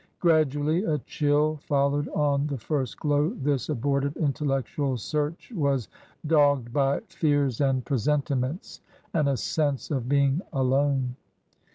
Gradually 0.19 0.83
a 0.83 0.97
chill 0.97 1.57
followed 1.57 2.07
on 2.07 2.47
the 2.47 2.57
first 2.57 2.99
glow; 2.99 3.35
this 3.39 3.69
abortive 3.69 4.17
intellectual 4.17 4.97
search 4.97 5.51
was 5.55 5.89
dogged 6.25 6.73
by 6.73 7.01
fears 7.01 7.61
and 7.61 7.85
presentiments 7.85 8.81
and 9.13 9.29
a 9.29 9.37
sense 9.37 9.91
of 9.91 10.09
being 10.09 10.41
alone. 10.53 11.17